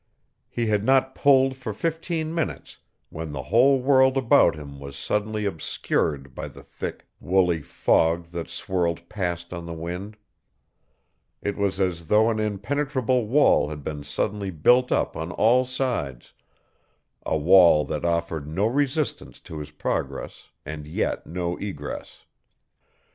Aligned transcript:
He 0.49 0.65
had 0.65 0.83
not 0.83 1.13
pulled 1.13 1.55
for 1.55 1.75
fifteen 1.75 2.33
minutes 2.33 2.79
when 3.09 3.33
the 3.33 3.43
whole 3.43 3.79
world 3.79 4.17
about 4.17 4.55
him 4.55 4.79
was 4.79 4.97
suddenly 4.97 5.45
obscured 5.45 6.33
by 6.33 6.47
the 6.47 6.63
thick, 6.63 7.05
woolly 7.19 7.61
fog 7.61 8.23
that 8.31 8.47
swirled 8.49 9.07
past 9.09 9.53
on 9.53 9.67
the 9.67 9.75
wind. 9.75 10.17
It 11.43 11.55
was 11.55 11.79
as 11.79 12.07
though 12.07 12.31
an 12.31 12.39
impenetrable 12.39 13.27
wall 13.27 13.69
had 13.69 13.83
been 13.83 14.03
suddenly 14.03 14.49
built 14.49 14.91
up 14.91 15.15
on 15.15 15.31
all 15.33 15.65
sides, 15.65 16.33
a 17.23 17.37
wall 17.37 17.85
that 17.85 18.03
offered 18.03 18.47
no 18.47 18.65
resistance 18.65 19.39
to 19.41 19.59
his 19.59 19.69
progress 19.69 20.47
and 20.65 20.87
yet 20.87 21.27
no 21.27 21.57
egress. 21.57 22.25